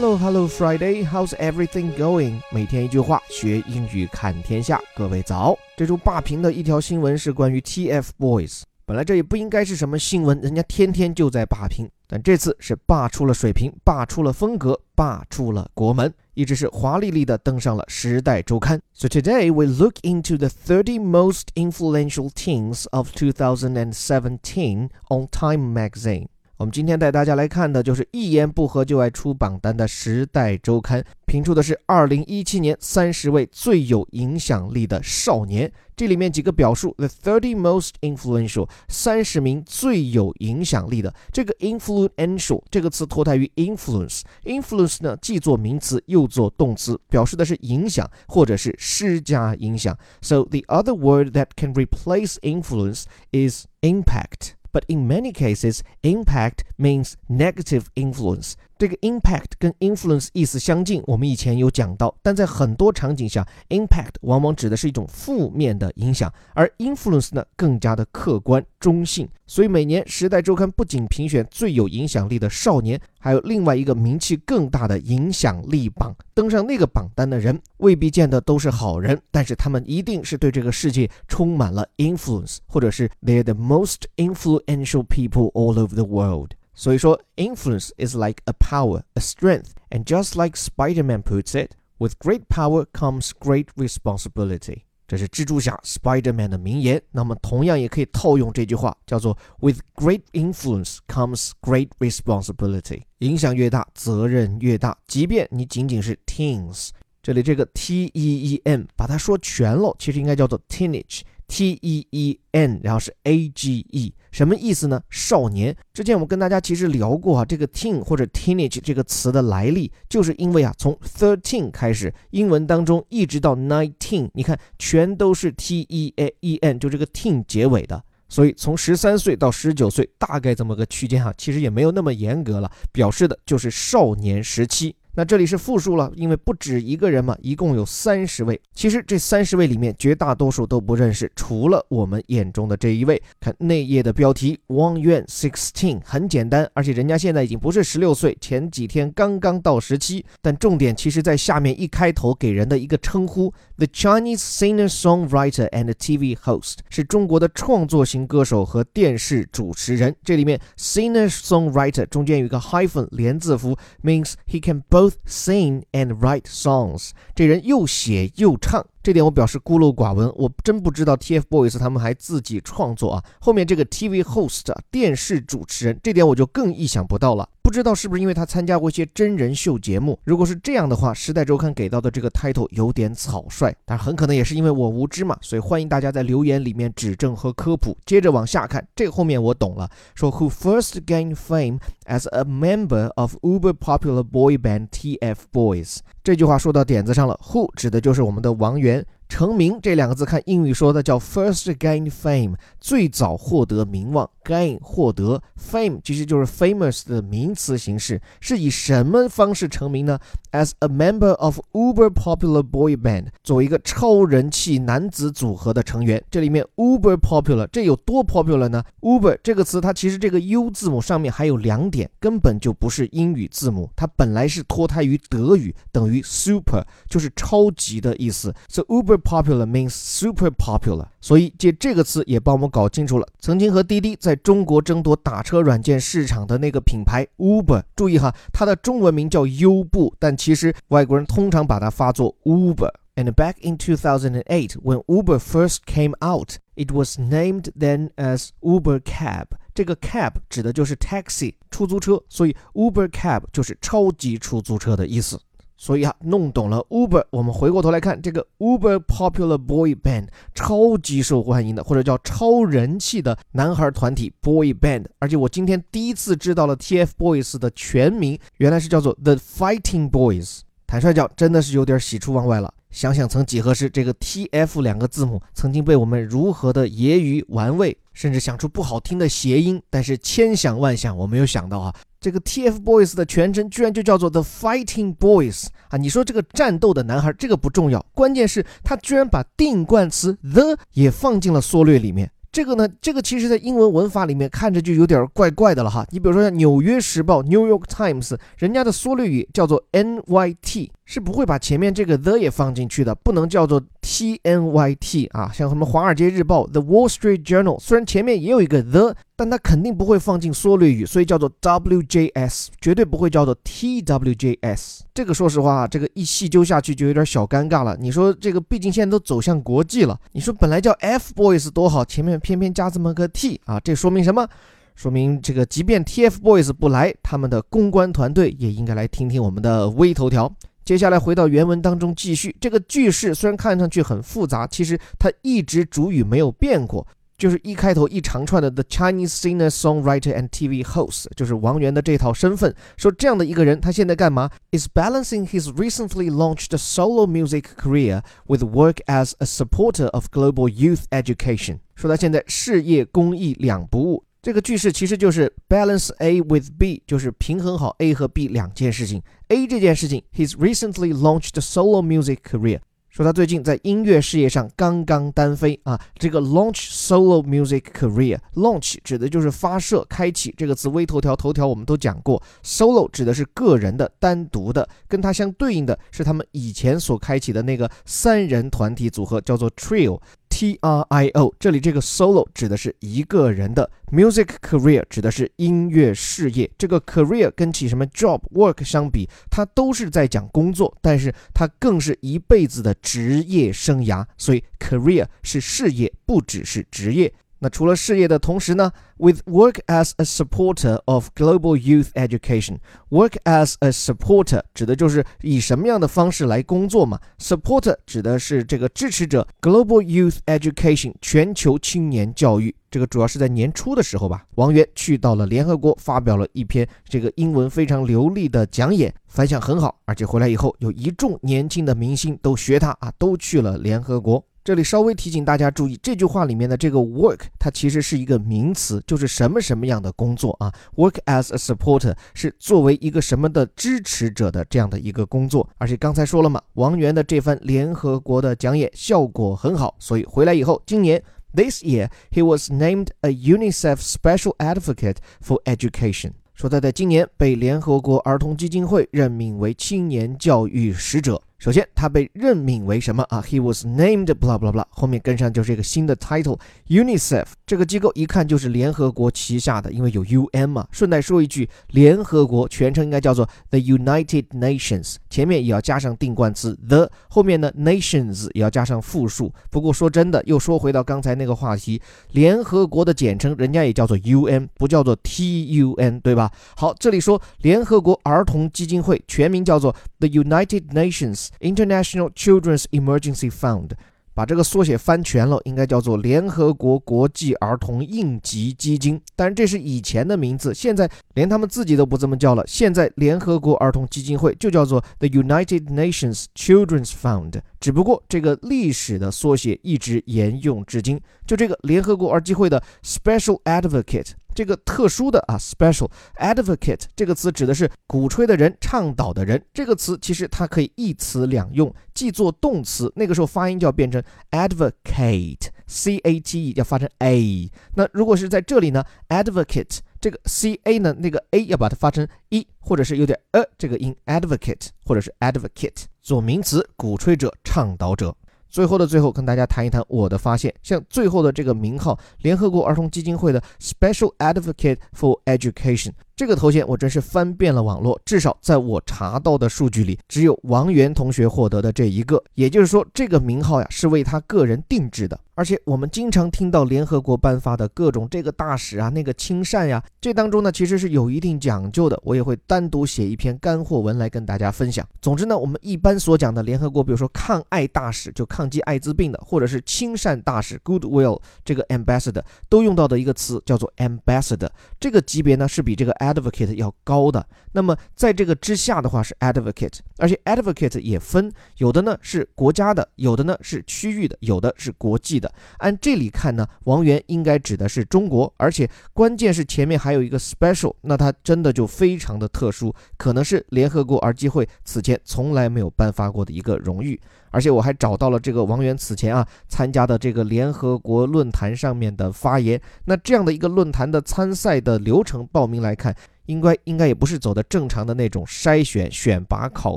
[0.00, 1.04] Hello, hello, Friday.
[1.04, 2.40] How's everything going?
[2.50, 4.80] 每天一句话，学英语看天下。
[4.96, 5.58] 各位早。
[5.76, 8.62] 这周霸屏的一条新闻是关于 TFBOYS。
[8.86, 18.78] 本来这也不应该是什么新闻，人家天天就在霸屏，但这次是霸出了水平，霸出了风格，霸出了国门，一直是华丽丽的登上了《时代周刊》。
[18.94, 26.28] So today we look into the 30 most influential teens of 2017 on Time Magazine.
[26.60, 35.72] 我们今天带大家来看的就是一言不合就爱出榜单的《时代周刊》，评出的是二零一七年三十位最有影响力的少年。
[35.96, 41.14] 这里面几个表述：the thirty most influential，三十名最有影响力的。
[41.32, 49.96] 这个 influential 这个词脱胎于 influence，influence 呢既做名词又做动词，表示的是影响或者是施加影响。
[50.20, 54.59] So the other word that can replace influence is impact.
[54.72, 58.56] But in many cases, impact means negative influence.
[58.80, 69.28] 这个 impact 跟 influence 意思相近，我们以前有讲到，但在很多场景下，impact 往往指的是一种负面的影响，而 influence 呢更加的客观中性。
[69.46, 76.16] 所以每年《时代周刊》不仅评选最有影响力的少年，还有另外一个名气更大的影响力榜。
[76.32, 86.52] 登上那个榜单的人未必见得都是好人，但是他们一定是对这个世界充满了 influence，或者是 they're the most influential people all over the world。
[86.73, 92.85] 所以说，influence is like a power, a strength, and just like Spider-Man puts it, with great power
[92.91, 94.81] comes great responsibility。
[95.07, 97.01] 这是蜘蛛侠 Spider-Man 的名言。
[97.11, 103.03] 那么同样也可以套用这句话，叫做 With great influence comes great responsibility。
[103.19, 104.97] 影响越大，责任越大。
[105.07, 106.89] 即便你仅仅是 teens，
[107.21, 111.21] 这里这个 T E E N 把它说全了，其实应该叫做 teenage。
[111.50, 115.02] T E E N，然后是 A G E，什么意思呢？
[115.10, 115.76] 少年。
[115.92, 128.00] 之前我们跟大家其实聊过啊，这个 teen 或者 teenage 这个词的来历，就是因为啊，从 thirteen 开始，英文当中一直到 nineteen，你看全都是 T E A E N，就这个 teen 结尾的。
[128.28, 134.94] 所以从十三岁到十九岁，大概这么个区间哈，其实也没有那么严格了，表示的就是少年时期。
[135.14, 138.60] 那这里是复数了，因为不止一个人嘛，一共有三十位。
[138.72, 143.20] 其实这三十位里面，绝大多数都不认识，除了我们眼中的这一位。
[143.40, 150.24] 看内页的标题，Wang Yuan sixteen，很简单，而且人家现在已经不是十六岁，前几天刚刚到十七。
[150.40, 160.14] 但重点其实在下面一开头给人的一个称呼，The Chinese singer-songwriter and TV host，是中国的创作型歌手和电视主持人。
[160.22, 167.10] 这里面 singer-songwriter 中间有一个 hyphen 连字符，means he can both both sing and write songs。
[167.34, 168.84] 这人又写又唱。
[169.02, 173.24] 这点我表示孤陋寡闻，我真不知道 TFBOYS 他们还自己创作啊。
[173.40, 177.48] 后面这个 TV host 电视主持人，这点我就更意想不到了。
[177.70, 180.18] 不知道是不是因为他参加过一些真人秀节目？
[180.24, 185.38] 如果是这样的话，《时代周刊》给到的这个 title 有点草率，但很可能也是因为我无知嘛。
[185.40, 187.96] 所以欢迎大家在留言里面指正和科普。
[188.04, 195.98] 接着往下看，这后面我懂了，说 Who first gained fame as a member of uber popular boy band TFBOYS？
[196.24, 197.38] 这句话说到点子上了。
[197.52, 199.06] Who 指的就是我们的王源。
[199.30, 204.28] 成名这两个字，看英语说的叫 first gain fame，最早获得名望。
[204.42, 210.18] gain 获得 fame 其实就是 famous 的名词形式，是以什么方式成名呢
[210.50, 216.20] ？As a member of uber popular boy band，作为一个超人气男子组合的成员。
[216.30, 228.52] 这里面 uber popular 这有多 popular 呢？uber 这个词它其实这个 u 字母上面还有两点，根本就不是英语字母，它本来是脱胎于德语，等于 super，就是超级的意思。
[228.68, 231.06] So uber popular means super popular。
[231.20, 242.90] 所以借这个词也帮我们搞清楚了，曾经和滴滴在中国争夺打车软件市场的那个品牌 Uber，注意哈，它的中文名叫优步，但其实外国人通常把它发作 Uber。
[243.16, 249.48] And back in 2008, when Uber first came out, it was named then as Uber Cab。
[249.74, 255.38] 这个 cab 指的就是 taxi 出租车，所以 Uber Cab 就是超级出租车的意思。
[255.82, 265.06] 所以啊，弄懂了 Uber，我们回过头来看这个 Uber Popular Boy Band，超级受欢迎的，或者叫超人气的男孩团体 Boy Band。
[265.20, 270.58] 而且我今天第一次知道了 TFBOYS 的全名，原来是叫做 The Fighting Boys。
[270.86, 272.74] 坦率讲，真的是有点喜出望外了。
[272.90, 279.80] 想想曾几何时，这个 TF 两个字母曾经被我们如何的揶揄玩味，甚至想出不好听的谐音。
[279.88, 281.94] 但是千想万想，我没有想到啊。
[282.20, 285.96] 这个 TFBOYS 的全称居然就叫做 The Fighting Boys 啊！
[285.96, 292.30] 你说这个战斗的男孩，这个不重要，关键是他居然把定冠词 the 也放进了缩略里面。
[292.52, 296.04] 这个呢，这个其实在英文文法里面看着就有点怪怪的了哈。
[296.10, 300.90] 你比如说像《纽约时报》（New York Times），人家的缩略语叫做 NYT。
[301.10, 314.02] 是不会把前面这个 the 也放进去的，不能叫做 T N Y T 啊，像什么《华尔街日报》The Wall Street Journal，虽然前面也有一个 the，但它肯定不会放进缩略语，所以叫做 W J S，绝对不会叫做 T
[314.02, 315.02] W J S。
[315.14, 317.96] 这个说实话，这个一细究下去就有点小尴尬了。
[317.98, 324.46] 你说这个毕竟现在都走向国际了，你说本来叫 F Boys 多好，前面偏偏加这么个 T 啊，这说明什么？
[324.94, 330.54] 说明这个即便 TFBOYS 不来，他们的公关团队也应该来听听我们的微头条。
[330.84, 337.06] 接下来回到原文当中继续，这个句式虽然看上去很复杂，其实它一直主语没有变过，
[337.39, 342.73] 就是一开头一长串的 The Chinese singer, songwriter and TV host，就是王源的这套身份。
[342.95, 344.49] 说这样的一个人，他现在干嘛？
[344.71, 351.03] Is balancing his recently launched solo music career with work as a supporter of global youth
[351.09, 351.79] education。
[351.95, 354.23] 说他现在事业公益两不误。
[354.41, 359.21] 这个句式其实就是 balance A with B，就是平衡好 A 和 B 两件事情。
[359.47, 362.79] A 这件事情，He's recently launched solo music career，
[363.20, 366.00] 说他最近在音乐事业上刚刚单飞啊。
[366.18, 370.54] 这个 launch solo music career，launch 指的就是发射、开启。
[370.56, 380.18] 这个词微头条头条我们都讲过，solo 指的是个人的、单独的，跟它相对应的是他们以前所开启的那个三人团体组合，叫做 trio。
[380.60, 386.70] T R I O，这里这个 solo 指的是一个人的 music career，指的是音乐事业。
[386.76, 394.22] 这个 career 跟起什么 job work 相比，它都是在讲工作，但是它更是一辈子的职业生涯。
[394.36, 397.32] 所以 career 是事业，不只是职业。
[397.62, 411.12] 那除了事业的同时呢，with work as a supporter of global youth education，work as a supporter 指的就是以什么样的方式来工作嘛？supporter 指的是这个支持者，global youth education
[411.20, 412.74] 全球青年教育。
[412.90, 424.44] 这个主要是在年初的时候吧，王源去到了联合国，发表了一篇这个英文非常流利的讲演，反响很好，而且回来以后有一众年轻的明星都学他啊，都去了联合国。
[424.62, 435.66] 这里稍微提醒大家注意，这句话里面的这个 work，它其实是一个名词，就是什么什么样的工作啊？work as a supporter 是作为一个什么的支持者的这样的一个工作。
[435.78, 441.22] 而且刚才说了嘛，王源的这番联合国的讲演效果很好，所以回来以后，今年
[441.54, 451.40] this year he was named a UNICEF Special Advocate for Education，说他在今年被联合国儿童基金会任命为青年教育使者。
[451.60, 460.88] 首先，他被任命为什么啊？He was named blah blah blah，后面跟上就是一个新的 title，UNICEF 这个机构一看就是联合国旗下的，因为有 UN 嘛。
[460.90, 469.52] 顺带说一句，联合国全称应该叫做 The United Nations，前面也要加上定冠词 the，后面呢 Nations 也要加上复数。
[469.70, 472.00] 不过说真的，又说回到刚才那个话题，
[472.32, 476.50] 联合国的简称人家也叫做 UN，不叫做 TUN，对吧？
[476.74, 481.49] 好，这里说联合国儿童基金会全名叫做 The United Nations。
[481.58, 483.90] International Children's Emergency Fund，
[484.32, 489.20] 把这个缩写翻全了，应该叫做联合国国际儿童应急基金。
[489.36, 492.64] 但是这是以前的名字，现在连他们自己都不这么叫了。
[492.66, 501.20] 现在联合国儿童基金会就叫做 The United Nations Children's Fund，只不过这个历史的缩写一直沿用至今。
[501.46, 504.32] 就这个联合国儿基会的 Special Advocate。
[504.54, 509.64] 这个特殊的啊，special advocate 这个词指的是鼓吹的人、倡导的人。
[509.72, 517.70] 这个词其实它可以一词两用，既做动词，那个时候发音就要变成 advocate，c a t e 要发成 a。
[517.94, 528.36] 那如果是在这里呢，advocate 这个 c a 呢，那个 a 要把它发成 e，或者是有点呃这个音，advocate 或者是 advocate 做名词，鼓吹者、倡导者。
[528.70, 530.72] 最后的最后，跟大家谈一谈我的发现。
[530.82, 536.12] 像最后的这个名号，联合国儿童基金会的 Special Advocate for Education。
[536.36, 542.42] 这个头衔我真是翻遍了网络，至少在我查到的数据里，只有王源同学获得的这一个。
[542.54, 545.38] 也就是说，这个名号呀是为他个人定制的。
[545.60, 552.18] 而且我们经常听到联合国颁发的各种这个大使啊、那个亲善呀，这当中呢其实是有一定讲究的。
[552.24, 555.06] 我也会单独写一篇干货文来跟大家分享。
[555.20, 564.70] 总之呢，我们一般所讲的联合国，比如说抗艾大使，就抗击艾滋病的，或者是亲善大使 （Goodwill） 这个 Ambassador，都用到的一个词叫做 Ambassador。
[564.98, 575.49] 这个级别呢是比这个 Advocate 要高的，那么在这个之下的话是 Advocate，而且 Advocate 也分，有的呢是国家的，有的呢是区域的，有的是国际的。
[575.78, 587.20] 按这里看呢，王源应该指的是中国，而且关键是前面还有一个 special，那它真的就非常的特殊，可能是联合国儿基会此前从来没有颁发过的一个荣誉。
[587.52, 596.14] 而且我还找到了这个王源此前啊参加的这个联合国论坛上面的发言，那这样的一个论坛的参赛的流程报名来看。
[596.46, 599.96] 应该应该也不是走的正常的那种筛选、选拔、考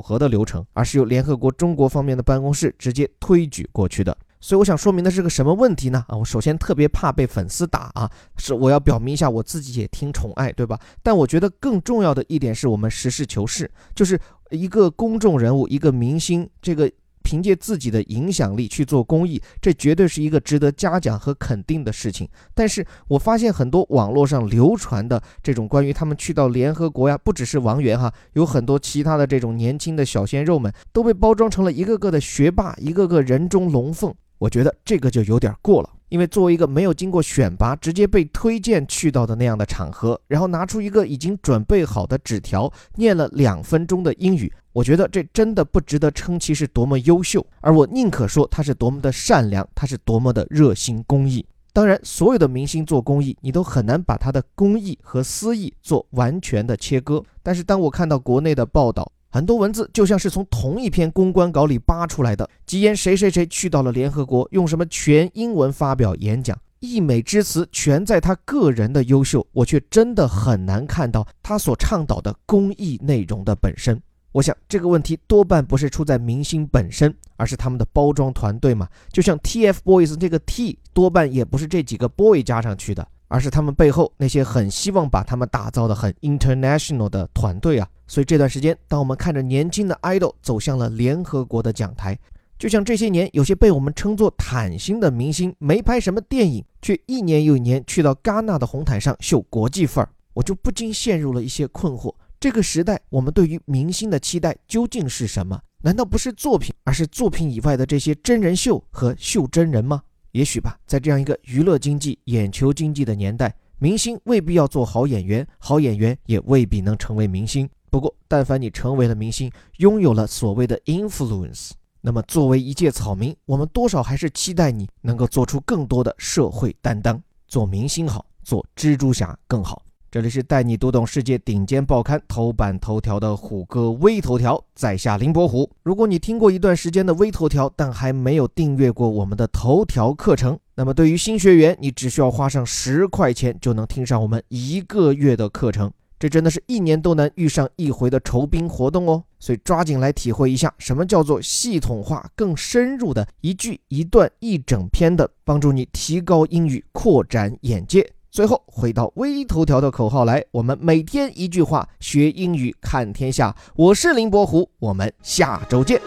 [0.00, 4.16] 核的流程，而是由联合国中国方面的办公室直接推举过去的。
[4.44, 6.04] 所以我想说明的是个什么问题呢？
[6.06, 10.78] 啊，我首先特别怕被粉丝打啊，是我要表明一下我自己也挺宠爱，对吧？
[11.02, 14.20] 但我觉得更重要的一点是我们实事求是，就是
[14.50, 16.92] 一个公众人物、一个明星，这个。
[17.26, 22.28] 凭借自己的影响力去做公益，这绝对是一个值得嘉奖和肯定的事情。
[22.54, 34.14] 但是我发现很多网络上流传的这种关于他们去到联合国呀，不只是王源哈，有很多其他的这种年轻的小鲜肉们都被包装成了一个个的学霸，一个个人中龙凤。
[34.44, 35.88] 我觉得这个就有点过了。
[36.10, 51.44] 因为作为一个没有经过选拔，直接被推荐去到的那样的场合，然后拿出一个已经准备好的纸条，念了两分钟的英语，我觉得这真的不值得称其是多么优秀，而我宁可说他是多么的善良，他是多么的热心公益。
[51.72, 57.24] 当然，所有的明星做公益，你都很难把他的公益和私益做完全的切割。
[57.42, 74.00] 但是当我看到国内的报道，很多文字就像是从同一篇公关稿里扒出来的，吉言谁谁谁去到了联合国，用什么全英文发表演讲，溢美之词全在他个人的优秀，我却真的很难看到他所倡导的公益内容的本身。
[74.30, 78.88] 我想这个问题多半不是出在明星本身，而是他们的包装团队嘛。
[79.10, 83.04] 就像 TFBOYS 这个 T，多半也不是这几个 boy 加上去的。
[83.34, 92.16] 而是他们背后那些很希望把他们打造的很 international 的团队啊，所以这段时间，当我们看着年轻的 idol 走向了联合国的讲台，
[92.56, 105.60] 就像这些年有些被我们称作坦星的明星，没拍什么电影，却一年又一年去到戛纳的红毯上秀国际范儿，我就不禁陷入了一些困惑：这个时代，我们对于明星的期待究竟是什么？
[105.82, 110.02] 难道不是作品，而是作品以外的这些真人秀和秀真人吗？
[110.34, 117.70] 也许吧，在这样一个娱乐经济、眼球经济的年代，明星未必要做好演员，好演员也未必能成为明星。
[117.88, 127.22] 不过，但凡你成为了明星，拥有了所谓的 influence，那么作为一介草民，我们多少还是期待你能够做出更多的社会担当。
[127.46, 129.83] 做明星好，做蜘蛛侠更好。
[130.14, 135.68] 这里是带你读懂世界顶尖报刊头版头条的虎哥微头条，在下林伯虎。
[135.82, 145.90] 如果你听过一段时间的微头条，但还没有订阅过我们的头条课程，那么对于新学员，你只需要花上十块钱就能听上我们一个月的课程。
[146.16, 149.20] 这真的是一年都难遇上一回的酬宾活动哦！
[149.40, 158.08] 所以抓紧来体会一下，什么叫做系统化、更深入的一句一段一整篇的，帮助你提高英语、扩展眼界。
[158.34, 163.54] 最后回到微头条的口号来，我们每天一句话学英语看天下。
[163.76, 166.00] 我是林伯虎，我们下周见。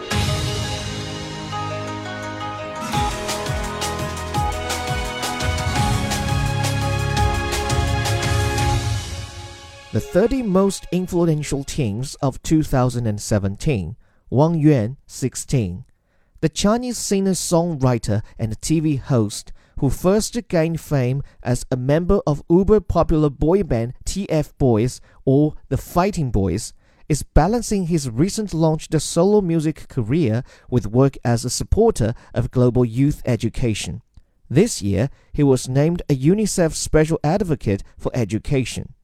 [9.92, 13.94] The 30 most influential teams of 2017.
[14.28, 15.84] Wang Yuan, 16.
[16.40, 19.46] The Chinese singer, songwriter, and TV host
[19.80, 25.54] who first gained fame as a member of uber popular boy band TF Boys or
[25.68, 26.72] the Fighting Boys,
[27.08, 32.84] is balancing his recent launched solo music career with work as a supporter of global
[32.84, 34.02] youth education.
[34.50, 38.94] This year, he was named a UNICEF Special Advocate for Education.